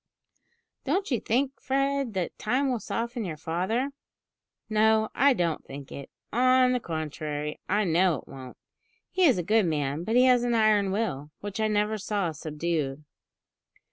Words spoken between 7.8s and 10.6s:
know it won't. He is a good man; but he has an